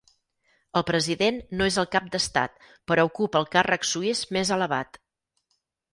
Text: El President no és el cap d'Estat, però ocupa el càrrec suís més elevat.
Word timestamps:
El 0.79 0.85
President 0.87 1.37
no 1.59 1.67
és 1.71 1.77
el 1.83 1.87
cap 1.95 2.09
d'Estat, 2.15 2.57
però 2.93 3.07
ocupa 3.11 3.43
el 3.43 3.49
càrrec 3.57 3.89
suís 3.93 4.23
més 4.39 4.53
elevat. 4.57 4.99